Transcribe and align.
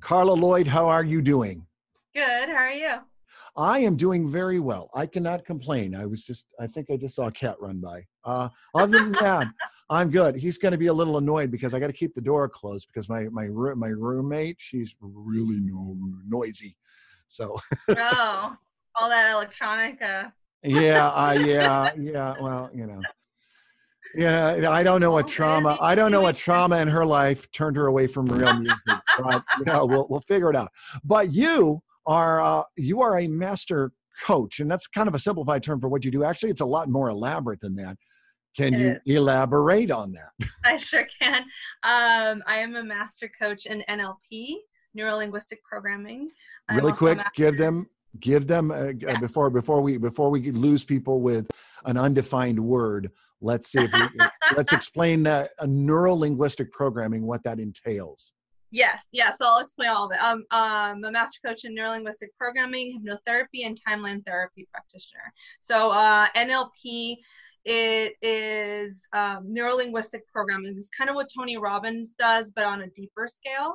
Carla 0.00 0.32
Lloyd, 0.32 0.66
how 0.66 0.88
are 0.88 1.04
you 1.04 1.20
doing? 1.20 1.66
Good. 2.14 2.48
How 2.48 2.54
are 2.54 2.72
you? 2.72 2.96
I 3.56 3.80
am 3.80 3.96
doing 3.96 4.28
very 4.28 4.58
well. 4.58 4.90
I 4.94 5.06
cannot 5.06 5.44
complain. 5.44 5.94
I 5.94 6.06
was 6.06 6.24
just, 6.24 6.46
I 6.58 6.66
think 6.66 6.90
I 6.90 6.96
just 6.96 7.14
saw 7.14 7.26
a 7.26 7.32
cat 7.32 7.56
run 7.60 7.80
by. 7.80 8.06
Uh, 8.24 8.48
other 8.74 8.98
than 8.98 9.12
that, 9.12 9.48
I'm 9.90 10.10
good. 10.10 10.36
He's 10.36 10.58
going 10.58 10.72
to 10.72 10.78
be 10.78 10.86
a 10.86 10.92
little 10.92 11.18
annoyed 11.18 11.50
because 11.50 11.74
I 11.74 11.80
got 11.80 11.88
to 11.88 11.92
keep 11.92 12.14
the 12.14 12.20
door 12.20 12.48
closed 12.48 12.88
because 12.92 13.08
my 13.08 13.24
my 13.24 13.48
my 13.48 13.88
roommate, 13.88 14.56
she's 14.58 14.94
really 15.00 15.60
no, 15.60 15.96
noisy. 16.26 16.76
So. 17.26 17.60
oh, 17.88 18.56
all 18.94 19.08
that 19.08 19.30
electronic. 19.30 20.00
Uh... 20.00 20.30
yeah, 20.62 21.08
uh, 21.08 21.32
yeah, 21.32 21.90
yeah. 21.98 22.34
Well, 22.40 22.70
you 22.72 22.86
know. 22.86 23.00
Yeah, 24.14 24.70
I 24.70 24.82
don't 24.82 25.00
know 25.00 25.12
what 25.12 25.28
trauma. 25.28 25.76
I 25.80 25.94
don't 25.94 26.10
know 26.10 26.20
what 26.20 26.36
trauma 26.46 26.78
in 26.78 26.88
her 26.88 27.06
life 27.06 27.50
turned 27.52 27.76
her 27.76 27.86
away 27.86 28.06
from 28.06 28.26
real 28.26 28.54
music, 28.54 28.78
but 29.18 29.44
you 29.58 29.64
know, 29.66 29.86
we'll 29.86 30.06
we'll 30.08 30.20
figure 30.20 30.50
it 30.50 30.56
out. 30.56 30.70
But 31.04 31.32
you 31.32 31.80
are 32.06 32.40
uh, 32.40 32.62
you 32.76 33.02
are 33.02 33.18
a 33.18 33.28
master 33.28 33.92
coach, 34.24 34.60
and 34.60 34.70
that's 34.70 34.86
kind 34.86 35.08
of 35.08 35.14
a 35.14 35.18
simplified 35.18 35.62
term 35.62 35.80
for 35.80 35.88
what 35.88 36.04
you 36.04 36.10
do. 36.10 36.24
Actually, 36.24 36.50
it's 36.50 36.60
a 36.60 36.66
lot 36.66 36.88
more 36.88 37.08
elaborate 37.08 37.60
than 37.60 37.76
that. 37.76 37.96
Can 38.56 38.74
you 38.74 39.16
elaborate 39.16 39.90
on 39.90 40.12
that? 40.12 40.48
I 40.64 40.76
sure 40.76 41.06
can. 41.20 41.42
Um, 41.84 42.42
I 42.46 42.56
am 42.58 42.74
a 42.74 42.82
master 42.82 43.30
coach 43.40 43.66
in 43.66 43.84
NLP, 43.88 44.56
neuro 44.94 45.16
linguistic 45.16 45.60
programming. 45.62 46.28
I'm 46.68 46.76
really 46.76 46.92
quick, 46.92 47.18
give 47.36 47.56
them 47.56 47.86
give 48.18 48.46
them 48.46 48.70
uh, 48.70 48.88
yeah. 48.98 49.18
before 49.20 49.50
before 49.50 49.80
we 49.80 49.96
before 49.96 50.30
we 50.30 50.50
lose 50.50 50.84
people 50.84 51.20
with 51.20 51.48
an 51.84 51.96
undefined 51.96 52.58
word 52.58 53.10
let's 53.40 53.70
see 53.70 53.80
if 53.80 53.92
we 53.92 54.00
let's 54.56 54.72
explain 54.72 55.22
that 55.22 55.50
a 55.60 55.66
neuro 55.66 56.14
linguistic 56.14 56.72
programming 56.72 57.22
what 57.22 57.42
that 57.44 57.60
entails 57.60 58.32
yes 58.72 58.98
yes 59.12 59.36
so 59.38 59.46
i'll 59.46 59.60
explain 59.60 59.88
all 59.88 60.06
of 60.06 60.12
it 60.12 60.20
um, 60.20 60.44
i'm 60.50 61.04
a 61.04 61.10
master 61.10 61.38
coach 61.46 61.64
in 61.64 61.74
neuro 61.74 61.90
linguistic 61.90 62.36
programming 62.36 63.00
hypnotherapy 63.00 63.64
and 63.64 63.78
timeline 63.88 64.24
therapy 64.26 64.66
practitioner 64.72 65.32
so 65.60 65.90
uh, 65.90 66.26
nlp 66.36 67.16
it 67.64 68.14
is 68.22 69.06
um, 69.12 69.44
neuro-linguistic 69.46 70.26
programming. 70.32 70.74
It's 70.78 70.88
kind 70.96 71.10
of 71.10 71.16
what 71.16 71.28
Tony 71.36 71.58
Robbins 71.58 72.14
does, 72.18 72.52
but 72.52 72.64
on 72.64 72.80
a 72.80 72.86
deeper 72.88 73.28
scale. 73.28 73.74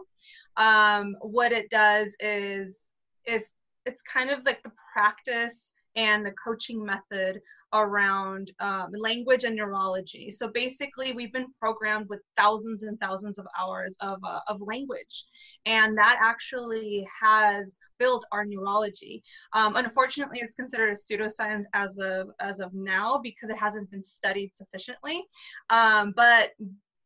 Um, 0.58 1.16
what 1.22 1.52
it 1.52 1.70
does 1.70 2.16
is 2.20 2.78
it's 3.26 3.55
it's 3.86 4.02
kind 4.02 4.30
of 4.30 4.46
like 4.46 4.64
the 4.64 4.72
practice 4.94 5.74
and 5.96 6.26
the 6.26 6.32
coaching 6.32 6.84
method 6.84 7.40
around 7.74 8.52
um, 8.60 8.92
language 8.94 9.44
and 9.44 9.56
neurology. 9.56 10.30
So 10.32 10.48
basically, 10.50 11.14
we've 11.14 11.32
been 11.32 11.48
programmed 11.60 12.08
with 12.10 12.20
thousands 12.36 12.84
and 12.84 13.00
thousands 13.00 13.40
of 13.40 13.48
hours 13.60 13.96
of, 14.02 14.20
uh, 14.24 14.40
of 14.48 14.62
language, 14.62 15.26
and 15.66 15.98
that 15.98 16.18
actually 16.22 17.08
has 17.22 17.78
built 17.98 18.26
our 18.32 18.46
neurology. 18.46 19.24
Um, 19.54 19.76
unfortunately, 19.78 20.40
it's 20.42 20.56
considered 20.56 20.90
a 20.90 20.96
pseudoscience 20.96 21.64
as 21.74 21.98
of 21.98 22.30
as 22.40 22.60
of 22.60 22.74
now 22.74 23.20
because 23.24 23.50
it 23.50 23.58
hasn't 23.58 23.90
been 23.92 24.04
studied 24.04 24.56
sufficiently. 24.56 25.24
Um, 25.70 26.14
but 26.16 26.52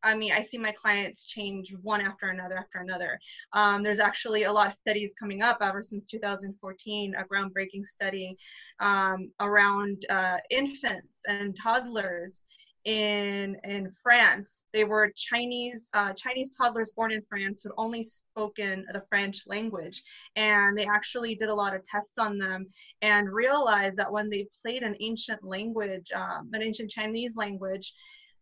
I 0.03 0.15
mean, 0.15 0.31
I 0.31 0.41
see 0.41 0.57
my 0.57 0.71
clients 0.71 1.25
change 1.25 1.75
one 1.81 2.01
after 2.01 2.29
another 2.29 2.57
after 2.57 2.79
another. 2.79 3.19
Um, 3.53 3.83
there's 3.83 3.99
actually 3.99 4.43
a 4.43 4.51
lot 4.51 4.67
of 4.67 4.73
studies 4.73 5.13
coming 5.19 5.41
up 5.41 5.57
ever 5.61 5.81
since 5.81 6.05
2014, 6.05 7.15
a 7.15 7.23
groundbreaking 7.23 7.85
study 7.85 8.37
um, 8.79 9.31
around 9.39 10.05
uh, 10.09 10.37
infants 10.49 11.21
and 11.27 11.55
toddlers 11.55 12.41
in 12.85 13.57
in 13.63 13.91
France. 14.01 14.63
They 14.71 14.83
were 14.83 15.11
Chinese 15.15 15.89
uh, 15.93 16.13
Chinese 16.13 16.55
toddlers 16.55 16.91
born 16.91 17.11
in 17.11 17.21
France 17.27 17.63
who 17.63 17.71
only 17.77 18.03
spoken 18.03 18.85
the 18.93 19.01
French 19.01 19.41
language, 19.47 20.01
and 20.35 20.77
they 20.77 20.85
actually 20.85 21.35
did 21.35 21.49
a 21.49 21.53
lot 21.53 21.75
of 21.75 21.85
tests 21.85 22.17
on 22.17 22.37
them 22.37 22.67
and 23.01 23.33
realized 23.33 23.97
that 23.97 24.11
when 24.11 24.29
they 24.29 24.47
played 24.61 24.83
an 24.83 24.95
ancient 25.01 25.43
language, 25.43 26.11
um, 26.15 26.49
an 26.53 26.61
ancient 26.61 26.89
Chinese 26.89 27.35
language, 27.35 27.93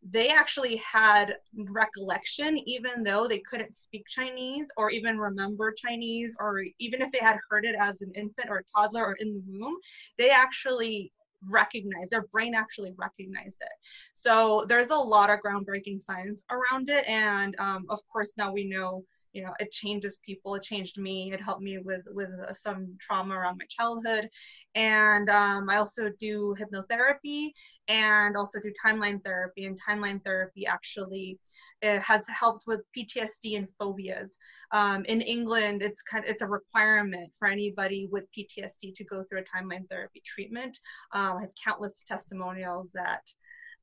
they 0.03 0.29
actually 0.29 0.77
had 0.77 1.35
recollection 1.55 2.57
even 2.67 3.03
though 3.03 3.27
they 3.27 3.39
couldn't 3.39 3.75
speak 3.75 4.03
Chinese 4.07 4.69
or 4.77 4.89
even 4.89 5.17
remember 5.17 5.71
Chinese 5.71 6.35
or 6.39 6.63
even 6.79 7.01
if 7.01 7.11
they 7.11 7.19
had 7.19 7.37
heard 7.49 7.65
it 7.65 7.75
as 7.79 8.01
an 8.01 8.11
infant 8.15 8.49
or 8.49 8.59
a 8.59 8.63
toddler 8.75 9.05
or 9.05 9.15
in 9.19 9.33
the 9.33 9.41
womb, 9.47 9.75
they 10.17 10.29
actually 10.29 11.11
recognized 11.51 12.09
their 12.09 12.25
brain 12.31 12.55
actually 12.55 12.93
recognized 12.97 13.57
it. 13.61 13.71
So 14.13 14.65
there's 14.67 14.89
a 14.89 14.95
lot 14.95 15.29
of 15.29 15.39
groundbreaking 15.39 16.01
science 16.01 16.43
around 16.49 16.89
it. 16.89 17.05
And 17.07 17.55
um, 17.59 17.85
of 17.89 17.99
course 18.11 18.33
now 18.37 18.51
we 18.51 18.67
know 18.67 19.03
you 19.37 19.43
know 19.43 19.53
it 19.59 19.71
changes 19.71 20.17
people 20.25 20.55
it 20.55 20.63
changed 20.63 20.97
me 20.97 21.31
it 21.31 21.39
helped 21.39 21.61
me 21.61 21.77
with 21.77 22.01
with 22.07 22.29
uh, 22.49 22.51
some 22.51 22.97
trauma 22.99 23.35
around 23.35 23.59
my 23.59 23.67
childhood. 23.69 24.27
And 24.73 25.29
um, 25.29 25.69
i 25.69 25.77
also 25.77 26.09
do 26.19 26.55
hypnotherapy 26.59 27.51
and 27.87 28.35
also 28.35 28.59
do 28.59 28.71
timeline 28.83 29.23
therapy 29.23 29.65
and 29.65 29.79
timeline 29.87 30.23
therapy 30.23 30.65
actually 30.65 31.39
has 31.83 32.23
helped 32.27 32.63
with 32.65 32.81
ptsd 32.97 33.57
and 33.57 33.67
phobias. 33.79 34.35
Um, 34.71 35.05
in 35.05 35.21
england 35.21 35.83
it's 35.83 36.01
kind 36.01 36.25
of 36.25 36.31
it's 36.31 36.41
a 36.41 36.47
requirement 36.47 37.31
for 37.37 37.47
anybody 37.47 38.09
with 38.11 38.25
ptsd 38.35 38.95
to 38.95 39.03
go 39.03 39.23
through 39.23 39.41
a 39.43 39.49
timeline 39.55 39.87
therapy 39.87 40.23
treatment. 40.25 40.75
Um, 41.13 41.37
i 41.37 41.41
have 41.41 41.51
countless 41.63 42.03
testimonials 42.07 42.89
that 42.95 43.21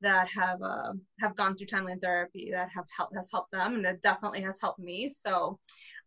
that 0.05 0.27
have 0.29 0.61
uh, 0.61 0.93
have 1.19 1.35
gone 1.35 1.55
through 1.55 1.67
timeline 1.67 2.01
therapy 2.01 2.49
that 2.51 2.69
have 2.73 2.85
helped 2.95 3.15
has 3.15 3.29
helped 3.31 3.51
them 3.51 3.75
and 3.75 3.85
it 3.85 4.01
definitely 4.01 4.41
has 4.41 4.57
helped 4.61 4.79
me. 4.79 5.13
So 5.25 5.59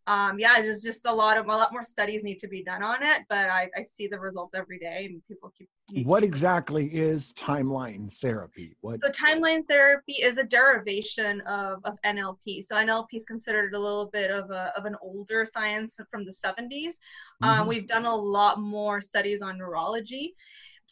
um, 0.09 0.39
yeah 0.39 0.59
there's 0.61 0.81
just 0.81 1.05
a 1.05 1.13
lot 1.13 1.37
of 1.37 1.45
a 1.45 1.49
lot 1.49 1.71
more 1.71 1.83
studies 1.83 2.23
need 2.23 2.39
to 2.39 2.47
be 2.47 2.63
done 2.63 2.81
on 2.81 3.03
it 3.03 3.23
but 3.29 3.49
i, 3.49 3.69
I 3.77 3.83
see 3.83 4.07
the 4.07 4.19
results 4.19 4.55
every 4.55 4.79
day 4.79 5.05
and 5.05 5.21
people 5.27 5.53
keep, 5.55 5.69
keep 5.87 6.05
what 6.07 6.23
exactly 6.23 6.87
is 6.87 7.33
timeline 7.33 8.11
therapy? 8.11 8.75
What 8.81 9.01
so 9.01 9.09
timeline 9.09 9.67
therapy 9.67 10.13
is 10.13 10.39
a 10.39 10.43
derivation 10.43 11.41
of, 11.41 11.79
of 11.83 11.97
nlp 12.05 12.65
so 12.65 12.75
nlp 12.75 13.07
is 13.13 13.25
considered 13.25 13.73
a 13.75 13.79
little 13.79 14.07
bit 14.07 14.31
of 14.31 14.49
a 14.49 14.73
of 14.75 14.85
an 14.85 14.95
older 15.01 15.45
science 15.45 15.99
from 16.09 16.25
the 16.25 16.33
70s 16.33 16.55
um, 16.57 16.63
mm-hmm. 16.63 17.45
um, 17.45 17.67
we've 17.67 17.87
done 17.87 18.05
a 18.05 18.15
lot 18.15 18.59
more 18.59 19.01
studies 19.01 19.41
on 19.43 19.59
neurology 19.59 20.33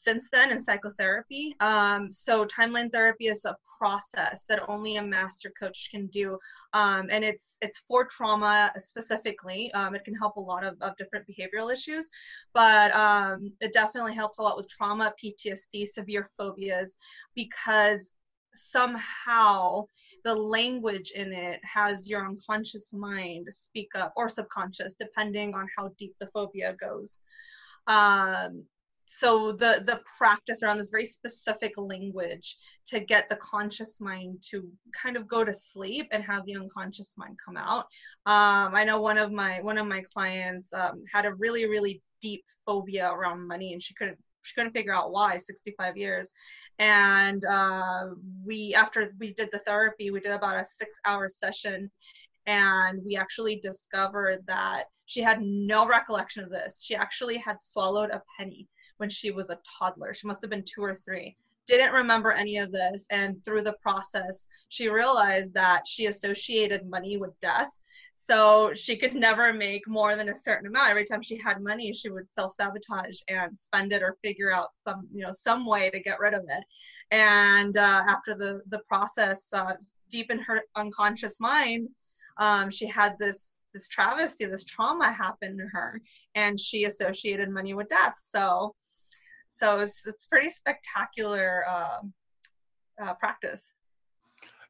since 0.03 0.30
then 0.31 0.52
in 0.52 0.62
psychotherapy. 0.62 1.56
Um, 1.59 2.09
so 2.12 2.46
timeline 2.46 2.91
therapy 2.91 3.28
is 3.28 3.46
a 3.46 3.58
process 3.78 4.44
that 4.50 4.68
only 4.68 4.97
a 4.97 5.02
master 5.02 5.52
coach 5.59 5.90
can 5.91 6.08
do, 6.08 6.38
um, 6.74 7.08
and 7.12 7.24
it's 7.24 7.58
it's 7.62 7.80
for 7.80 8.06
trauma 8.06 8.72
specifically. 8.78 9.72
Um, 9.74 9.96
it 9.96 10.03
can 10.06 10.16
help 10.16 10.36
a 10.36 10.41
lot 10.41 10.63
of, 10.63 10.81
of 10.81 10.96
different 10.97 11.25
behavioral 11.28 11.72
issues, 11.72 12.09
but 12.53 12.94
um, 12.94 13.52
it 13.62 13.74
definitely 13.74 14.16
helps 14.16 14.40
a 14.40 14.41
lot 14.41 14.57
with 14.57 14.69
trauma, 14.69 15.13
PTSD, 15.24 15.88
severe 15.88 16.30
phobias, 16.38 16.97
because 17.36 18.12
somehow 18.56 19.86
the 20.24 20.34
language 20.34 21.12
in 21.16 21.31
it 21.31 21.59
has 21.63 22.09
your 22.09 22.25
unconscious 22.25 22.91
mind 22.91 23.47
speak 23.52 23.90
up 23.96 24.13
or 24.18 24.28
subconscious 24.28 24.96
depending 25.00 25.53
on 25.53 25.68
how 25.78 25.91
deep 26.00 26.16
the 26.19 26.28
phobia 26.34 26.75
goes 26.80 27.19
um, 27.88 28.63
so 29.07 29.51
the 29.53 29.84
the 29.85 30.01
practice 30.18 30.63
around 30.63 30.78
this 30.78 30.90
very 30.90 31.06
specific 31.06 31.73
language 31.78 32.57
to 32.88 33.00
get 33.00 33.29
the 33.29 33.38
conscious 33.38 34.00
mind 34.01 34.44
to 34.51 34.69
kind 35.01 35.16
of 35.18 35.28
go 35.28 35.44
to 35.44 35.53
sleep 35.53 36.07
and 36.12 36.23
have 36.23 36.45
the 36.45 36.56
unconscious 36.56 37.16
mind 37.18 37.38
come 37.44 37.57
out. 37.57 37.85
Um, 38.25 38.75
i 38.75 38.84
know 38.84 39.01
one 39.01 39.18
of 39.18 39.31
my 39.31 39.62
one 39.62 39.78
of 39.78 39.88
my 39.88 40.03
clients 40.13 40.73
um, 40.73 41.03
had 41.12 41.25
a 41.25 41.34
really 41.35 41.66
really 41.66 42.01
deep 42.22 42.44
phobia 42.66 43.09
around 43.09 43.47
money 43.47 43.73
and 43.73 43.81
she 43.81 43.94
couldn't 43.94 44.18
she 44.47 44.53
couldn't 44.53 44.72
figure 44.72 44.94
out 44.94 45.12
why 45.12 45.38
65 45.39 45.97
years. 45.97 46.29
And 46.79 47.44
uh, 47.45 48.06
we 48.45 48.74
after 48.75 49.13
we 49.19 49.34
did 49.34 49.50
the 49.51 49.59
therapy 49.59 50.09
we 50.12 50.19
did 50.22 50.31
about 50.31 50.62
a 50.62 50.66
six 50.66 50.97
hour 51.06 51.28
session 51.28 51.91
and 52.45 53.01
we 53.06 53.18
actually 53.18 53.60
discovered 53.60 54.44
that 54.48 54.86
she 55.06 55.21
had 55.21 55.42
no 55.42 55.86
recollection 55.86 56.44
of 56.44 56.50
this. 56.50 56.81
She 56.83 56.95
actually 56.95 57.38
had 57.38 57.62
swallowed 57.62 58.10
a 58.10 58.24
penny 58.38 58.68
when 58.98 59.10
she 59.10 59.32
was 59.32 59.50
a 59.50 59.60
toddler. 59.80 60.14
She 60.14 60.28
must 60.28 60.42
have 60.42 60.50
been 60.50 60.66
two 60.66 60.84
or 60.84 60.96
three. 60.96 61.36
Didn't 61.68 61.94
remember 61.94 62.32
any 62.32 62.58
of 62.58 62.72
this. 62.72 63.06
And 63.12 63.44
through 63.44 63.64
the 63.64 63.76
process, 63.82 64.48
she 64.70 64.88
realized 64.88 65.54
that 65.54 65.88
she 65.88 66.06
associated 66.06 66.90
money 66.90 67.18
with 67.18 67.40
death. 67.42 67.72
So 68.16 68.74
she 68.74 68.98
could 68.98 69.14
never 69.14 69.54
make 69.54 69.88
more 69.88 70.16
than 70.16 70.30
a 70.30 70.40
certain 70.40 70.68
amount. 70.68 70.90
Every 70.90 71.06
time 71.06 71.22
she 71.22 71.38
had 71.38 71.62
money, 71.62 71.94
she 71.94 72.10
would 72.10 72.28
self 72.28 72.54
sabotage 72.56 73.20
and 73.28 73.58
spend 73.58 73.94
it 73.94 74.02
or 74.02 74.18
figure 74.22 74.52
out 74.52 74.70
some, 74.84 75.08
you 75.12 75.22
know, 75.22 75.34
some 75.34 75.66
way 75.66 75.90
to 75.90 76.00
get 76.00 76.20
rid 76.20 76.34
of 76.34 76.44
it. 76.44 76.64
And 77.12 77.78
uh, 77.78 78.04
after 78.08 78.36
the 78.36 78.62
the 78.70 78.80
process, 78.88 79.42
uh, 79.54 79.74
deep 80.10 80.32
in 80.32 80.40
her 80.40 80.62
unconscious 80.76 81.40
mind, 81.40 81.90
um, 82.38 82.70
she 82.70 82.88
had 82.88 83.18
this 83.20 83.56
this 83.74 83.88
travesty, 83.88 84.46
this 84.46 84.64
trauma 84.64 85.12
happened 85.12 85.60
to 85.60 85.66
her, 85.72 86.02
and 86.36 86.60
she 86.60 86.86
associated 86.86 87.50
money 87.50 87.74
with 87.74 87.90
death. 87.90 88.16
So 88.31 88.75
so 89.58 89.80
it's 89.80 90.06
it's 90.06 90.25
pretty 90.28 90.50
spectacular 90.50 91.66
uh, 91.68 92.00
uh, 93.04 93.14
practice. 93.16 93.64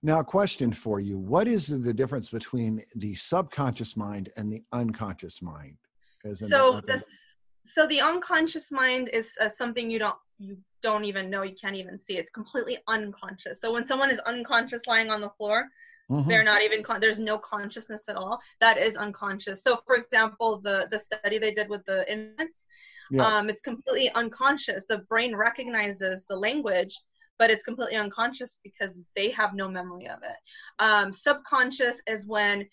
Now, 0.02 0.20
a 0.20 0.24
question 0.24 0.72
for 0.72 1.00
you: 1.00 1.18
What 1.18 1.48
is 1.48 1.68
the 1.68 1.94
difference 1.94 2.30
between 2.30 2.84
the 2.96 3.16
subconscious 3.16 3.98
mind 3.98 4.30
and 4.38 4.52
the 4.52 4.64
unconscious 4.72 5.42
mind? 5.42 5.78
So 6.36 6.82
the, 6.86 7.04
so 7.66 7.88
the 7.88 8.02
unconscious 8.02 8.72
mind 8.72 9.10
is 9.14 9.30
uh, 9.42 9.50
something 9.50 9.90
you 9.90 10.00
don't 10.00 10.18
you 10.40 10.58
don't 10.82 11.04
even 11.04 11.30
know 11.30 11.42
you 11.42 11.56
can't 11.60 11.76
even 11.76 11.98
see 11.98 12.18
it's 12.18 12.30
completely 12.32 12.78
unconscious 12.88 13.60
so 13.60 13.74
when 13.74 13.88
someone 13.88 14.12
is 14.12 14.20
unconscious 14.20 14.86
lying 14.86 15.10
on 15.10 15.22
the 15.22 15.30
floor 15.32 15.66
mm-hmm. 16.10 16.28
they're 16.28 16.44
not 16.44 16.62
even 16.62 16.84
con- 16.84 17.00
there's 17.00 17.20
no 17.20 17.38
consciousness 17.38 18.06
at 18.10 18.16
all. 18.16 18.40
That 18.60 18.78
is 18.78 18.96
unconscious. 18.96 19.64
So 19.64 19.80
for 19.86 19.96
example 19.96 20.60
the 20.62 20.88
the 20.92 21.00
study 21.00 21.38
they 21.38 21.54
did 21.54 21.70
with 21.70 21.86
the 21.86 22.10
infants 22.12 22.64
yes. 23.12 23.26
um, 23.26 23.50
it's 23.50 23.62
completely 23.62 24.12
unconscious. 24.12 24.86
The 24.88 25.00
brain 25.10 25.36
recognizes 25.36 26.26
the 26.28 26.36
language 26.36 26.96
but 27.40 27.52
it's 27.52 27.64
completely 27.64 27.96
unconscious 27.96 28.60
because 28.64 29.00
they 29.16 29.30
have 29.30 29.54
no 29.54 29.70
memory 29.70 30.08
of 30.08 30.20
it. 30.24 30.38
Um, 30.80 31.14
subconscious 31.14 32.02
is 32.08 32.26
when 32.26 32.68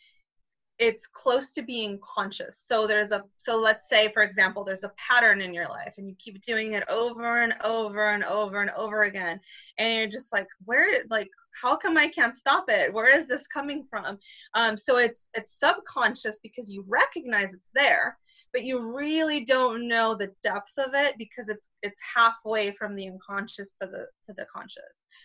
it's 0.78 1.06
close 1.06 1.52
to 1.52 1.62
being 1.62 2.00
conscious. 2.02 2.62
So 2.64 2.86
there's 2.86 3.12
a 3.12 3.22
so 3.36 3.56
let's 3.56 3.88
say 3.88 4.10
for 4.12 4.22
example 4.22 4.64
there's 4.64 4.82
a 4.82 4.92
pattern 4.96 5.40
in 5.40 5.54
your 5.54 5.68
life 5.68 5.94
and 5.98 6.08
you 6.08 6.16
keep 6.18 6.40
doing 6.42 6.72
it 6.72 6.82
over 6.88 7.42
and 7.42 7.54
over 7.62 8.10
and 8.10 8.24
over 8.24 8.60
and 8.60 8.70
over 8.70 9.04
again. 9.04 9.40
And 9.78 9.98
you're 9.98 10.08
just 10.08 10.32
like 10.32 10.48
where 10.64 11.04
like 11.10 11.30
how 11.60 11.76
come 11.76 11.96
i 11.96 12.08
can't 12.08 12.36
stop 12.36 12.66
it? 12.68 12.92
Where 12.92 13.16
is 13.16 13.28
this 13.28 13.46
coming 13.46 13.86
from? 13.88 14.18
Um, 14.54 14.76
so 14.76 14.98
it's 14.98 15.30
it's 15.34 15.58
subconscious 15.58 16.38
because 16.42 16.70
you 16.70 16.84
recognize 16.86 17.54
it's 17.54 17.70
there 17.74 18.18
but 18.54 18.62
you 18.62 18.94
really 18.96 19.44
don't 19.44 19.86
know 19.88 20.14
the 20.14 20.30
depth 20.42 20.78
of 20.78 20.94
it 20.94 21.16
because 21.18 21.48
it's 21.48 21.68
it's 21.82 22.00
halfway 22.14 22.70
from 22.70 22.94
the 22.94 23.08
unconscious 23.08 23.74
to 23.82 23.88
the 23.88 24.06
to 24.24 24.32
the 24.38 24.46
conscious. 24.54 24.82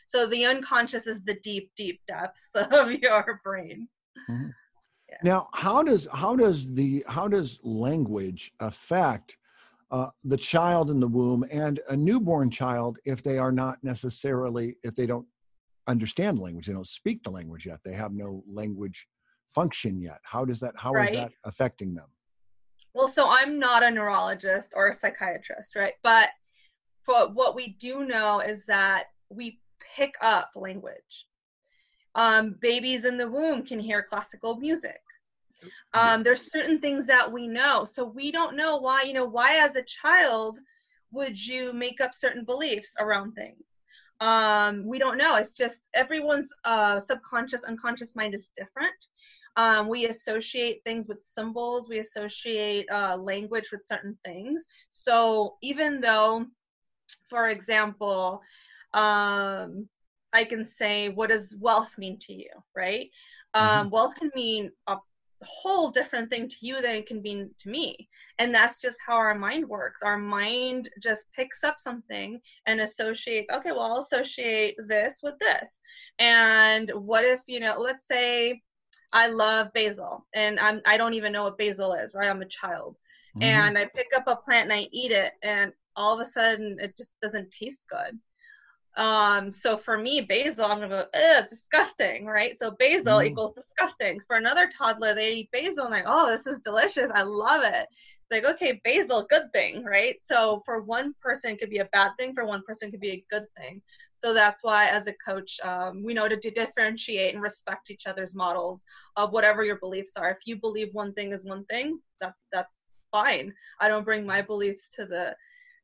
So 0.08 0.26
the 0.26 0.46
unconscious 0.46 1.06
is 1.08 1.22
the 1.24 1.40
deep 1.44 1.72
deep 1.78 2.02
depths 2.08 2.42
of 2.56 2.92
your 2.92 3.40
brain. 3.44 3.88
Mm-hmm. 4.30 4.50
Now, 5.24 5.48
how 5.54 5.84
does 5.84 6.08
how 6.12 6.36
does 6.36 6.74
the 6.74 7.06
how 7.08 7.28
does 7.28 7.60
language 7.64 8.52
affect 8.60 9.38
uh, 9.92 10.10
the 10.24 10.38
child 10.38 10.90
in 10.90 11.00
the 11.00 11.08
womb 11.08 11.46
and 11.52 11.80
a 11.90 11.96
newborn 11.96 12.50
child 12.50 12.98
if 13.06 13.22
they 13.22 13.38
are 13.38 13.52
not 13.52 13.84
necessarily 13.84 14.76
if 14.84 14.96
they 14.96 15.06
don't 15.06 15.28
understand 15.90 16.40
language, 16.40 16.68
they 16.68 16.74
don't 16.74 16.88
speak 16.88 17.24
the 17.24 17.32
language 17.32 17.66
yet, 17.66 17.80
they 17.84 17.94
have 17.94 18.14
no 18.14 18.44
language 18.48 19.08
function 19.54 20.02
yet. 20.02 20.20
How 20.24 20.46
does 20.46 20.60
that 20.60 20.74
how 20.78 20.92
right. 20.92 21.10
is 21.10 21.16
that 21.16 21.32
affecting 21.46 21.94
them? 21.94 22.08
Well, 22.94 23.08
so 23.08 23.28
I'm 23.28 23.60
not 23.60 23.84
a 23.84 23.92
neurologist 23.92 24.74
or 24.76 24.90
a 24.90 24.94
psychiatrist, 24.94 25.76
right? 25.76 25.94
But 26.04 26.30
for 27.04 27.30
what 27.30 27.56
we 27.56 27.76
do 27.80 28.06
know 28.06 28.40
is 28.40 28.66
that 28.66 29.06
we 29.30 29.60
pick 29.96 30.14
up 30.22 30.52
language 30.56 31.26
um, 32.16 32.56
babies 32.60 33.06
in 33.06 33.18
the 33.18 33.30
womb 33.30 33.66
can 33.66 33.80
hear 33.80 34.04
classical 34.04 34.56
music. 34.58 35.00
Um, 35.94 36.24
there's 36.24 36.52
certain 36.52 36.80
things 36.80 37.06
that 37.08 37.30
we 37.30 37.48
know. 37.48 37.84
So 37.84 38.06
we 38.06 38.32
don't 38.32 38.56
know 38.56 38.78
why, 38.78 39.04
you 39.04 39.14
know, 39.14 39.26
why 39.26 39.58
as 39.58 39.76
a 39.76 39.84
child 39.84 40.60
would 41.12 41.38
you 41.46 41.74
make 41.74 42.00
up 42.00 42.14
certain 42.14 42.46
beliefs 42.46 42.92
around 43.00 43.34
things? 43.34 43.64
Um, 44.22 44.86
we 44.86 45.00
don't 45.00 45.18
know. 45.18 45.36
It's 45.36 45.54
just 45.54 45.82
everyone's 45.94 46.52
uh, 46.66 47.00
subconscious, 47.00 47.64
unconscious 47.64 48.16
mind 48.16 48.36
is 48.36 48.50
different. 48.58 48.96
Um, 49.56 49.88
we 49.90 50.06
associate 50.06 50.82
things 50.84 51.08
with 51.08 51.24
symbols, 51.24 51.90
we 51.90 52.00
associate 52.00 52.86
uh, 52.92 53.18
language 53.18 53.70
with 53.72 53.86
certain 53.86 54.18
things. 54.24 54.66
So 54.90 55.58
even 55.62 56.00
though, 56.02 56.46
for 57.30 57.50
example, 57.50 58.42
um, 58.94 59.88
I 60.32 60.44
can 60.46 60.66
say, 60.66 61.10
what 61.10 61.30
does 61.30 61.56
wealth 61.60 61.98
mean 61.98 62.20
to 62.20 62.34
you, 62.34 62.52
right? 62.76 63.10
Mm-hmm. 63.56 63.82
Um, 63.82 63.90
wealth 63.90 64.16
can 64.16 64.32
mean 64.36 64.72
a 64.88 64.98
whole 65.44 65.90
different 65.90 66.30
thing 66.30 66.48
to 66.50 66.56
you 66.62 66.82
than 66.82 66.96
it 66.96 67.08
can 67.08 67.22
be 67.22 67.46
to 67.60 67.70
me. 67.70 68.10
And 68.40 68.54
that's 68.54 68.80
just 68.80 68.98
how 69.06 69.16
our 69.16 69.36
mind 69.36 69.68
works. 69.68 70.02
Our 70.02 70.18
mind 70.18 70.90
just 71.02 71.32
picks 71.34 71.64
up 71.64 71.80
something 71.80 72.42
and 72.66 72.82
associates, 72.82 73.50
okay, 73.54 73.72
well, 73.72 73.82
I'll 73.82 74.02
associate 74.02 74.76
this 74.88 75.22
with 75.24 75.36
this. 75.40 75.82
And 76.20 76.92
what 76.94 77.26
if, 77.26 77.42
you 77.48 77.60
know, 77.60 77.78
let's 77.80 78.08
say 78.08 78.62
I 79.14 79.28
love 79.28 79.74
basil 79.74 80.28
and 80.34 80.60
I'm, 80.60 80.82
I 80.86 80.98
don't 80.98 81.14
even 81.14 81.32
know 81.32 81.44
what 81.44 81.58
basil 81.58 81.94
is, 81.94 82.14
right? 82.14 82.30
I'm 82.30 82.42
a 82.42 82.48
child. 82.48 82.98
Mm-hmm. 83.36 83.44
And 83.44 83.78
I 83.78 83.86
pick 83.86 84.08
up 84.16 84.24
a 84.28 84.36
plant 84.36 84.72
and 84.72 84.74
I 84.74 84.88
eat 84.92 85.12
it, 85.12 85.34
and 85.44 85.72
all 85.96 86.20
of 86.20 86.26
a 86.26 86.30
sudden 86.30 86.78
it 86.80 86.98
just 86.98 87.14
doesn't 87.22 87.52
taste 87.52 87.86
good 87.88 88.18
um, 89.00 89.50
so 89.50 89.78
for 89.78 89.98
me, 89.98 90.20
basil, 90.20 90.66
I'm 90.66 90.82
gonna 90.82 91.08
go, 91.14 91.42
disgusting, 91.50 92.26
right? 92.26 92.58
So 92.58 92.72
basil 92.78 93.20
mm. 93.20 93.28
equals 93.28 93.56
disgusting. 93.56 94.20
For 94.28 94.36
another 94.36 94.70
toddler, 94.78 95.16
they 95.16 95.32
eat 95.32 95.52
basil 95.54 95.86
and 95.86 95.94
like, 95.94 96.04
oh, 96.06 96.30
this 96.30 96.46
is 96.46 96.60
delicious. 96.60 97.10
I 97.16 97.22
love 97.22 97.64
it. 97.64 97.88
It's 97.90 98.30
like, 98.30 98.44
okay, 98.44 98.82
basil, 98.84 99.26
good 99.30 99.54
thing, 99.54 99.86
right? 99.86 100.18
So 100.26 100.62
for 100.66 100.82
one 100.82 101.16
person, 101.22 101.52
it 101.52 101.60
could 101.60 101.70
be 101.70 101.78
a 101.78 101.90
bad 101.94 102.12
thing. 102.20 102.34
For 102.34 102.46
one 102.46 102.62
person, 102.68 102.90
it 102.90 102.92
could 102.92 103.00
be 103.00 103.12
a 103.12 103.26
good 103.32 103.46
thing. 103.58 103.82
So 104.18 104.34
that's 104.34 104.66
why, 104.66 104.88
as 104.88 105.08
a 105.08 105.14
coach, 105.26 105.62
um, 105.64 106.04
we 106.04 106.14
know 106.14 106.28
to, 106.28 106.38
to 106.38 106.52
differentiate 106.52 107.34
and 107.34 107.42
respect 107.42 107.90
each 107.92 108.06
other's 108.06 108.36
models 108.36 108.82
of 109.16 109.32
whatever 109.32 109.64
your 109.64 109.80
beliefs 109.80 110.12
are. 110.18 110.30
If 110.30 110.40
you 110.44 110.60
believe 110.60 110.90
one 110.92 111.14
thing 111.14 111.32
is 111.32 111.46
one 111.46 111.64
thing, 111.66 112.00
that 112.20 112.34
that's 112.52 112.92
fine. 113.10 113.54
I 113.80 113.88
don't 113.88 114.04
bring 114.04 114.26
my 114.26 114.42
beliefs 114.42 114.90
to 114.96 115.06
the 115.06 115.36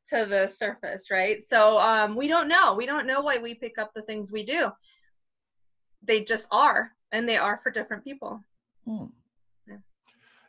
to 0.10 0.26
the 0.26 0.52
surface, 0.58 1.10
right? 1.10 1.44
So 1.48 1.78
um, 1.80 2.16
we 2.16 2.28
don't 2.28 2.48
know. 2.48 2.76
We 2.76 2.86
don't 2.86 3.08
know 3.08 3.22
why 3.22 3.38
we 3.38 3.56
pick 3.56 3.78
up 3.78 3.92
the 3.96 4.02
things 4.02 4.32
we 4.32 4.46
do. 4.46 4.72
They 6.04 6.24
just 6.24 6.48
are, 6.52 6.92
and 7.12 7.28
they 7.28 7.38
are 7.38 7.60
for 7.64 7.72
different 7.72 8.04
people. 8.04 8.44
Hmm. 8.86 9.06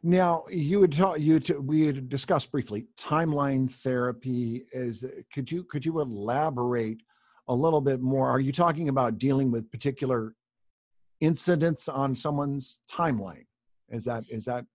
Now 0.02 0.44
you 0.50 0.78
would 0.80 0.92
talk. 0.92 1.18
You 1.18 1.40
to, 1.40 1.60
we 1.60 1.86
had 1.86 2.08
discussed 2.08 2.52
briefly 2.52 2.86
timeline 2.96 3.68
therapy. 3.70 4.66
Is 4.72 5.04
could 5.32 5.50
you 5.50 5.64
could 5.64 5.84
you 5.84 6.00
elaborate 6.00 7.02
a 7.48 7.54
little 7.54 7.80
bit 7.80 8.00
more? 8.00 8.28
Are 8.28 8.38
you 8.38 8.52
talking 8.52 8.88
about 8.88 9.18
dealing 9.18 9.50
with 9.50 9.70
particular 9.70 10.34
incidents 11.20 11.88
on 11.88 12.14
someone's 12.14 12.80
timeline? 12.88 13.46
Is 13.88 14.04
that 14.04 14.24
is 14.30 14.44
that 14.44 14.66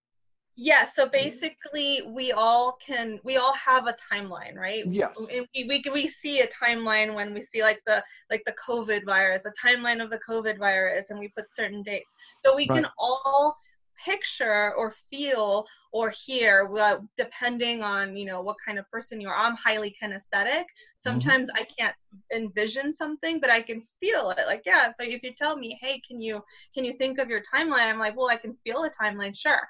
yeah, 0.63 0.85
so 0.87 1.09
basically 1.09 2.03
we 2.05 2.33
all 2.33 2.77
can 2.85 3.19
we 3.23 3.37
all 3.37 3.53
have 3.55 3.87
a 3.87 3.95
timeline, 4.13 4.55
right? 4.55 4.83
Yes. 4.85 5.27
we, 5.55 5.65
we 5.67 5.83
we 5.91 6.07
see 6.07 6.41
a 6.41 6.47
timeline 6.49 7.15
when 7.15 7.33
we 7.33 7.41
see 7.41 7.63
like 7.63 7.81
the 7.87 8.03
like 8.29 8.43
the 8.45 8.53
COVID 8.63 9.03
virus, 9.03 9.43
a 9.45 9.67
timeline 9.67 10.03
of 10.03 10.11
the 10.11 10.19
COVID 10.29 10.59
virus 10.59 11.09
and 11.09 11.19
we 11.19 11.29
put 11.29 11.45
certain 11.51 11.81
dates. 11.81 12.11
So 12.41 12.55
we 12.55 12.67
right. 12.67 12.83
can 12.83 12.91
all 12.99 13.57
picture 14.05 14.73
or 14.75 14.93
feel 15.09 15.65
or 15.91 16.11
hear 16.11 16.67
well, 16.67 17.07
depending 17.17 17.81
on 17.81 18.15
you 18.15 18.25
know 18.25 18.43
what 18.43 18.57
kind 18.63 18.77
of 18.79 18.89
person 18.89 19.19
you 19.21 19.27
are 19.27 19.35
i'm 19.35 19.55
highly 19.55 19.95
kinesthetic 20.01 20.63
sometimes 20.97 21.49
mm-hmm. 21.51 21.61
i 21.61 21.67
can't 21.77 21.95
envision 22.33 22.91
something 22.93 23.39
but 23.39 23.51
i 23.51 23.61
can 23.61 23.81
feel 23.99 24.31
it 24.31 24.39
like 24.47 24.63
yeah 24.65 24.89
if, 24.89 24.95
if 24.99 25.21
you 25.21 25.31
tell 25.37 25.55
me 25.55 25.77
hey 25.81 26.01
can 26.07 26.19
you 26.19 26.41
can 26.73 26.83
you 26.83 26.93
think 26.97 27.19
of 27.19 27.29
your 27.29 27.41
timeline 27.41 27.87
i'm 27.87 27.99
like 27.99 28.15
well 28.17 28.29
i 28.29 28.37
can 28.37 28.55
feel 28.63 28.85
a 28.85 28.89
timeline 28.89 29.35
sure 29.35 29.67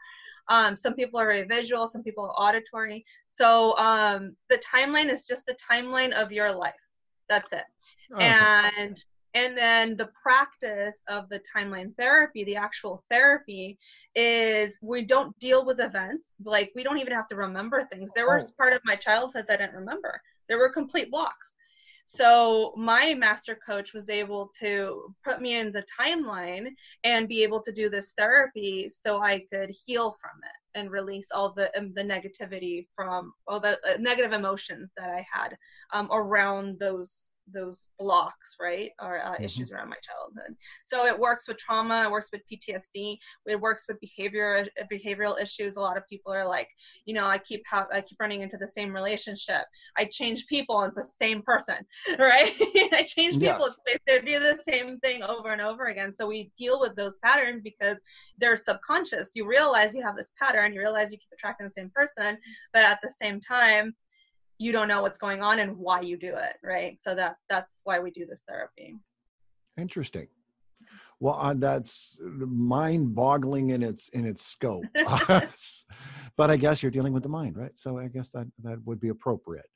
um, 0.51 0.75
some 0.75 0.93
people 0.93 1.17
are 1.17 1.25
very 1.25 1.43
visual, 1.43 1.87
some 1.87 2.03
people 2.03 2.25
are 2.25 2.33
auditory. 2.33 3.05
So 3.25 3.75
um, 3.77 4.35
the 4.49 4.57
timeline 4.57 5.09
is 5.09 5.25
just 5.25 5.45
the 5.45 5.55
timeline 5.71 6.11
of 6.11 6.31
your 6.31 6.51
life. 6.51 6.83
That's 7.29 7.53
it. 7.53 7.63
Okay. 8.13 8.25
And 8.25 9.03
and 9.33 9.55
then 9.55 9.95
the 9.95 10.09
practice 10.21 10.97
of 11.07 11.29
the 11.29 11.41
timeline 11.55 11.95
therapy, 11.95 12.43
the 12.43 12.57
actual 12.57 13.01
therapy, 13.07 13.77
is 14.13 14.77
we 14.81 15.03
don't 15.03 15.37
deal 15.39 15.65
with 15.65 15.79
events. 15.79 16.35
Like 16.43 16.73
we 16.75 16.83
don't 16.83 16.97
even 16.97 17.13
have 17.13 17.29
to 17.29 17.37
remember 17.37 17.85
things. 17.85 18.09
There 18.13 18.29
oh. 18.29 18.35
was 18.35 18.51
part 18.51 18.73
of 18.73 18.81
my 18.83 18.97
childhood 18.97 19.45
I 19.49 19.55
didn't 19.55 19.75
remember. 19.75 20.21
There 20.49 20.57
were 20.57 20.69
complete 20.69 21.09
blocks. 21.09 21.55
So 22.13 22.73
my 22.75 23.13
master 23.13 23.57
coach 23.65 23.93
was 23.93 24.09
able 24.09 24.51
to 24.59 25.15
put 25.23 25.41
me 25.41 25.55
in 25.55 25.71
the 25.71 25.85
timeline 25.97 26.67
and 27.05 27.27
be 27.27 27.41
able 27.41 27.61
to 27.63 27.71
do 27.71 27.89
this 27.89 28.11
therapy 28.17 28.89
so 28.89 29.21
I 29.21 29.45
could 29.51 29.73
heal 29.85 30.17
from 30.19 30.41
it 30.43 30.77
and 30.77 30.91
release 30.91 31.29
all 31.31 31.53
the 31.53 31.75
um, 31.77 31.93
the 31.93 32.03
negativity 32.03 32.87
from 32.93 33.33
all 33.47 33.61
the 33.61 33.77
uh, 33.87 33.97
negative 33.97 34.33
emotions 34.33 34.91
that 34.97 35.09
I 35.09 35.25
had 35.31 35.57
um, 35.93 36.09
around 36.11 36.79
those 36.79 37.31
those 37.53 37.87
blocks, 37.99 38.55
right, 38.59 38.91
or 39.01 39.23
uh, 39.23 39.31
mm-hmm. 39.31 39.43
issues 39.43 39.71
around 39.71 39.89
my 39.89 39.97
childhood. 40.05 40.55
So 40.85 41.05
it 41.05 41.17
works 41.17 41.47
with 41.47 41.57
trauma, 41.57 42.03
it 42.05 42.11
works 42.11 42.29
with 42.31 42.41
PTSD, 42.51 43.17
it 43.47 43.59
works 43.59 43.85
with 43.87 43.99
behavior 43.99 44.67
behavioral 44.91 45.41
issues. 45.41 45.75
A 45.75 45.79
lot 45.79 45.97
of 45.97 46.07
people 46.07 46.33
are 46.33 46.47
like, 46.47 46.67
you 47.05 47.13
know, 47.13 47.25
I 47.25 47.37
keep 47.37 47.63
ha- 47.67 47.87
I 47.93 48.01
keep 48.01 48.19
running 48.19 48.41
into 48.41 48.57
the 48.57 48.67
same 48.67 48.93
relationship. 48.93 49.63
I 49.97 50.05
change 50.05 50.47
people, 50.47 50.81
and 50.81 50.89
it's 50.89 51.07
the 51.07 51.13
same 51.17 51.41
person, 51.41 51.77
right? 52.19 52.53
I 52.93 53.05
change 53.07 53.35
people, 53.35 53.69
yes. 53.87 53.99
they 54.05 54.19
do 54.19 54.39
the 54.39 54.59
same 54.67 54.99
thing 54.99 55.23
over 55.23 55.51
and 55.51 55.61
over 55.61 55.85
again. 55.85 56.13
So 56.15 56.27
we 56.27 56.51
deal 56.57 56.79
with 56.79 56.95
those 56.95 57.17
patterns 57.19 57.61
because 57.61 57.99
they're 58.37 58.57
subconscious. 58.57 59.31
You 59.35 59.47
realize 59.47 59.93
you 59.93 60.03
have 60.03 60.15
this 60.15 60.33
pattern, 60.39 60.73
you 60.73 60.79
realize 60.79 61.11
you 61.11 61.17
keep 61.17 61.29
attracting 61.33 61.67
the 61.67 61.73
same 61.73 61.91
person, 61.93 62.37
but 62.73 62.83
at 62.83 62.99
the 63.01 63.11
same 63.19 63.39
time 63.39 63.93
you 64.61 64.71
don't 64.71 64.87
know 64.87 65.01
what's 65.01 65.17
going 65.17 65.41
on 65.41 65.59
and 65.59 65.75
why 65.77 66.01
you 66.01 66.17
do 66.17 66.33
it 66.35 66.57
right 66.63 66.97
so 67.01 67.15
that 67.15 67.35
that's 67.49 67.79
why 67.83 67.99
we 67.99 68.11
do 68.11 68.25
this 68.25 68.43
therapy 68.47 68.95
interesting 69.77 70.27
well, 71.21 71.35
uh, 71.39 71.53
that's 71.53 72.19
mind-boggling 72.23 73.69
in 73.69 73.83
its 73.83 74.07
in 74.09 74.25
its 74.25 74.41
scope. 74.41 74.83
but 76.35 76.49
I 76.49 76.57
guess 76.57 76.81
you're 76.81 76.91
dealing 76.91 77.13
with 77.13 77.21
the 77.21 77.29
mind, 77.29 77.55
right? 77.55 77.77
So 77.77 77.99
I 77.99 78.07
guess 78.07 78.29
that 78.29 78.47
that 78.63 78.79
would 78.85 78.99
be 78.99 79.09
appropriate. 79.09 79.67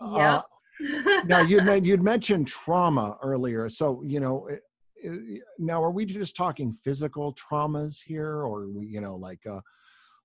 Yeah. 0.00 0.36
Uh, 0.36 1.22
now 1.26 1.40
you 1.40 1.62
would 1.62 1.86
you'd 1.86 2.02
mentioned 2.02 2.48
trauma 2.48 3.18
earlier, 3.22 3.68
so 3.68 4.02
you 4.02 4.18
know. 4.18 4.48
eh, 4.50 4.56
eh, 5.04 5.38
Now, 5.58 5.82
are 5.82 5.90
we 5.90 6.06
just 6.06 6.36
talking 6.36 6.72
physical 6.72 7.34
traumas 7.34 8.02
here, 8.02 8.42
or 8.42 8.68
we, 8.68 8.86
you 8.86 9.02
know, 9.02 9.16
like, 9.16 9.40
uh, 9.46 9.60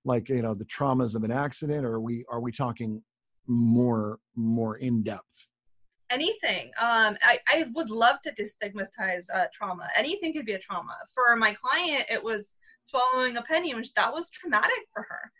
like 0.05 0.29
you 0.29 0.41
know, 0.41 0.53
the 0.53 0.65
traumas 0.65 1.13
of 1.13 1.25
an 1.25 1.31
accident, 1.31 1.85
or 1.85 1.95
are 1.95 2.01
we 2.01 2.25
are 2.31 2.39
we 2.39 2.53
talking 2.53 3.03
more 3.49 4.19
more 4.35 4.77
in 4.77 5.03
depth? 5.03 5.49
anything. 6.09 6.71
Um, 6.79 7.17
I, 7.21 7.39
I 7.47 7.65
would 7.73 7.89
love 7.89 8.21
to 8.23 8.31
destigmatize 8.31 9.25
uh, 9.33 9.45
trauma. 9.53 9.87
Anything 9.95 10.33
could 10.33 10.45
be 10.45 10.53
a 10.53 10.59
trauma. 10.59 10.95
For 11.13 11.35
my 11.35 11.53
client, 11.53 12.05
it 12.09 12.23
was 12.23 12.55
swallowing 12.83 13.37
a 13.37 13.43
penny, 13.43 13.73
which 13.75 13.93
that 13.93 14.13
was 14.13 14.29
traumatic 14.29 14.87
for 14.93 15.03
her. 15.03 15.31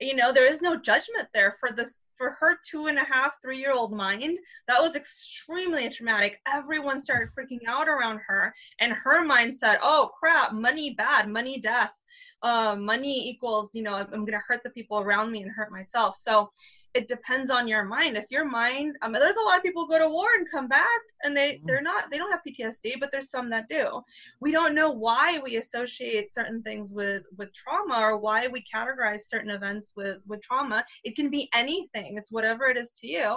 You 0.00 0.14
know, 0.14 0.32
there 0.32 0.46
is 0.46 0.60
no 0.60 0.76
judgment 0.76 1.28
there 1.32 1.56
for 1.58 1.70
this. 1.72 2.00
For 2.16 2.30
her 2.40 2.56
two 2.66 2.86
and 2.86 2.98
a 2.98 3.04
half, 3.04 3.34
three 3.42 3.58
year 3.58 3.72
old 3.72 3.92
mind, 3.92 4.38
that 4.68 4.80
was 4.80 4.96
extremely 4.96 5.90
traumatic. 5.90 6.40
Everyone 6.46 6.98
started 6.98 7.28
freaking 7.28 7.60
out 7.68 7.88
around 7.88 8.20
her, 8.26 8.54
and 8.80 8.92
her 8.92 9.22
mind 9.22 9.54
said, 9.58 9.78
"Oh 9.82 10.10
crap, 10.18 10.52
money 10.52 10.94
bad, 10.94 11.28
money 11.28 11.60
death, 11.60 11.92
uh, 12.40 12.74
money 12.74 13.28
equals 13.28 13.74
you 13.74 13.82
know 13.82 13.94
I'm 13.94 14.24
gonna 14.24 14.40
hurt 14.46 14.62
the 14.62 14.70
people 14.70 14.98
around 14.98 15.30
me 15.30 15.42
and 15.42 15.50
hurt 15.50 15.70
myself." 15.70 16.16
So 16.22 16.50
it 16.96 17.08
depends 17.08 17.50
on 17.50 17.68
your 17.68 17.84
mind. 17.84 18.16
If 18.16 18.30
your 18.30 18.46
mind, 18.46 18.96
mean, 19.08 19.20
there's 19.20 19.36
a 19.36 19.42
lot 19.42 19.58
of 19.58 19.62
people 19.62 19.84
who 19.84 19.92
go 19.92 19.98
to 19.98 20.08
war 20.08 20.28
and 20.34 20.50
come 20.50 20.66
back, 20.66 21.00
and 21.22 21.36
they 21.36 21.60
they're 21.66 21.82
not 21.82 22.10
they 22.10 22.16
don't 22.16 22.30
have 22.30 22.40
PTSD, 22.48 22.94
but 22.98 23.10
there's 23.12 23.30
some 23.30 23.50
that 23.50 23.68
do. 23.68 24.00
We 24.40 24.50
don't 24.50 24.74
know 24.74 24.90
why 24.90 25.38
we 25.38 25.56
associate 25.56 26.32
certain 26.32 26.62
things 26.62 26.92
with 26.92 27.24
with 27.36 27.52
trauma 27.52 28.00
or 28.00 28.16
why 28.16 28.48
we 28.48 28.64
categorize 28.74 29.28
certain 29.28 29.50
events 29.50 29.92
with 29.94 30.22
with 30.26 30.40
trauma. 30.40 30.86
It 31.04 31.16
can 31.16 31.28
be 31.28 31.50
anything. 31.52 32.16
It's 32.16 32.32
whatever 32.32 32.64
it 32.70 32.78
is 32.78 32.90
to 33.00 33.06
you. 33.06 33.36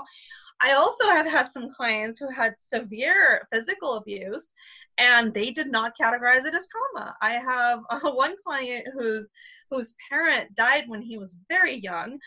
I 0.62 0.74
also 0.74 1.08
have 1.08 1.25
had 1.25 1.51
some 1.51 1.70
clients 1.70 2.20
who 2.20 2.30
had 2.30 2.56
severe 2.60 3.48
physical 3.51 3.96
abuse 3.96 4.54
and 4.98 5.34
they 5.34 5.51
did 5.51 5.72
not 5.72 5.98
categorize 5.98 6.46
it 6.46 6.54
as 6.54 6.68
trauma. 6.68 7.16
I 7.22 7.32
have 7.32 7.80
uh, 7.89 8.12
one 8.12 8.36
client 8.46 8.88
whose 8.94 9.32
whose 9.70 9.94
parent 10.10 10.56
died 10.56 10.84
when 10.88 11.01
he 11.01 11.18
was 11.18 11.38
very 11.50 11.80
young 11.80 12.20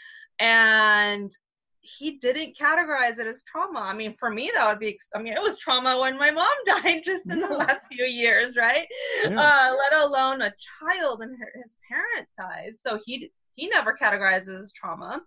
and 0.43 1.37
he 1.83 2.19
didn't 2.19 2.57
categorize 2.57 3.19
it 3.19 3.27
as 3.27 3.43
trauma. 3.45 3.81
I 3.81 3.95
mean, 3.95 4.13
for 4.13 4.29
me, 4.31 4.51
that 4.55 4.69
would 4.69 4.79
be, 4.79 4.99
I 5.15 5.23
mean, 5.23 5.33
it 5.33 5.43
was 5.43 5.59
trauma 5.59 5.99
when 5.99 6.19
my 6.19 6.31
mom 6.31 6.53
died 6.67 7.03
just 7.05 7.29
in 7.31 7.39
Yeah. 7.41 7.49
the 7.49 7.57
last 7.57 7.87
few 7.91 8.05
years, 8.05 8.57
right? 8.57 8.87
Yeah. 9.25 9.41
Uh, 9.41 9.77
let 9.77 10.01
alone 10.03 10.43
a 10.43 10.53
child 10.81 11.23
and 11.23 11.37
her, 11.39 11.53
his 11.63 11.77
parent 11.89 12.29
dies. 12.39 12.79
So 12.83 12.99
he, 13.05 13.31
he 13.55 13.69
never 13.69 13.97
categorizes 14.01 14.61
as 14.61 14.73
trauma. 14.73 15.23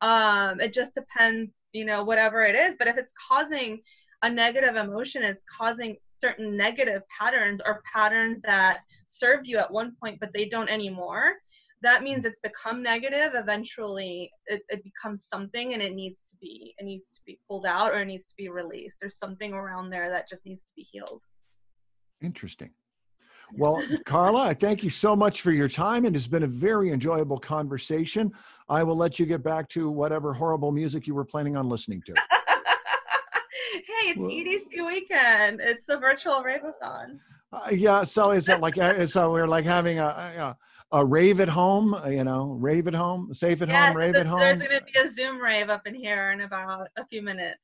Um, 0.00 0.60
it 0.60 0.72
just 0.72 0.94
depends, 0.94 1.52
you 1.72 1.84
know, 1.84 2.04
whatever 2.04 2.44
it 2.44 2.54
is. 2.54 2.74
But 2.78 2.88
if 2.88 2.96
it's 2.96 3.12
causing 3.28 3.80
a 4.22 4.30
negative 4.30 4.76
emotion, 4.76 5.22
it's 5.22 5.44
causing 5.58 5.96
certain 6.18 6.56
negative 6.56 7.02
patterns 7.18 7.60
or 7.64 7.82
patterns 7.92 8.42
that 8.42 8.78
served 9.08 9.46
you 9.48 9.58
at 9.58 9.70
one 9.72 9.94
point, 10.00 10.18
but 10.20 10.32
they 10.32 10.46
don't 10.46 10.68
anymore 10.68 11.34
that 11.82 12.02
means 12.02 12.24
it's 12.24 12.40
become 12.40 12.82
negative 12.82 13.32
eventually 13.34 14.30
it, 14.46 14.62
it 14.68 14.82
becomes 14.84 15.24
something 15.28 15.72
and 15.74 15.82
it 15.82 15.94
needs 15.94 16.22
to 16.28 16.36
be 16.40 16.74
it 16.78 16.84
needs 16.84 17.08
to 17.10 17.20
be 17.26 17.38
pulled 17.48 17.66
out 17.66 17.92
or 17.92 18.00
it 18.02 18.06
needs 18.06 18.24
to 18.24 18.34
be 18.36 18.48
released 18.48 18.96
there's 19.00 19.18
something 19.18 19.52
around 19.52 19.90
there 19.90 20.08
that 20.10 20.28
just 20.28 20.44
needs 20.46 20.62
to 20.66 20.72
be 20.76 20.82
healed 20.82 21.22
Interesting. 22.22 22.70
Well, 23.54 23.82
Carla, 24.06 24.42
I 24.42 24.54
thank 24.54 24.82
you 24.84 24.90
so 24.90 25.14
much 25.16 25.42
for 25.42 25.50
your 25.50 25.68
time. 25.68 26.04
and 26.06 26.14
It 26.14 26.18
has 26.18 26.28
been 26.28 26.44
a 26.44 26.46
very 26.46 26.90
enjoyable 26.92 27.38
conversation. 27.38 28.32
I 28.68 28.82
will 28.84 28.96
let 28.96 29.18
you 29.18 29.26
get 29.26 29.42
back 29.42 29.68
to 29.70 29.90
whatever 29.90 30.32
horrible 30.32 30.72
music 30.72 31.06
you 31.06 31.14
were 31.14 31.24
planning 31.24 31.56
on 31.56 31.68
listening 31.68 32.02
to. 32.06 32.14
hey 33.72 34.10
it's 34.10 34.18
Well- 34.18 34.30
edc 34.30 34.86
weekend 34.86 35.60
it's 35.60 35.84
the 35.86 35.98
virtual 35.98 36.42
rave-a-thon 36.42 37.20
Uh, 37.52 37.68
yeah, 37.72 38.02
so 38.04 38.30
is 38.30 38.48
it 38.48 38.60
like 38.60 38.78
uh, 38.78 39.06
so 39.06 39.30
we're 39.32 39.46
like 39.46 39.64
having 39.64 39.98
a, 39.98 40.04
a 40.04 40.56
a 40.92 41.04
rave 41.04 41.40
at 41.40 41.48
home, 41.48 41.94
uh, 41.94 42.06
you 42.08 42.22
know, 42.24 42.56
rave 42.60 42.86
at 42.86 42.94
home, 42.94 43.32
safe 43.32 43.62
at 43.62 43.68
yeah 43.68 43.86
home, 43.86 43.96
rave 43.96 44.14
at 44.14 44.26
home. 44.26 44.38
there's 44.40 44.62
going 44.62 44.78
to 44.78 44.84
be 44.84 44.98
a 44.98 45.08
zoom 45.10 45.40
rave 45.40 45.70
up 45.70 45.86
in 45.86 45.94
here 45.94 46.30
in 46.32 46.42
about 46.42 46.88
a 46.96 47.06
few 47.06 47.22
minutes 47.22 47.60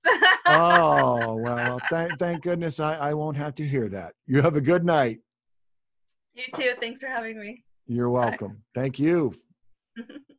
Oh 0.46 1.36
well, 1.44 1.80
thank 1.90 2.18
thank 2.18 2.42
goodness 2.42 2.80
I 2.80 2.96
I 2.96 3.14
won't 3.14 3.36
have 3.36 3.54
to 3.56 3.66
hear 3.66 3.88
that. 3.90 4.14
You 4.26 4.40
have 4.42 4.56
a 4.56 4.60
good 4.60 4.84
night. 4.84 5.20
you 6.34 6.44
too 6.54 6.72
thanks 6.80 7.00
for 7.00 7.08
having 7.08 7.38
me 7.38 7.64
You're 7.86 8.10
welcome. 8.10 8.62
Thank 8.74 8.98
you. 8.98 9.34